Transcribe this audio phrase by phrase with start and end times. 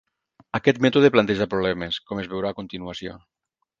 [0.59, 3.19] Aquest mètode planteja problemes, com es veurà a continuació.